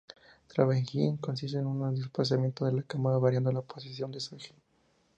[0.49, 4.55] Travelling: Consiste en un desplazamiento de la cámara variando la posición de su eje.